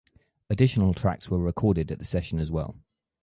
[0.49, 2.75] Additional tracks were recorded at the session as well.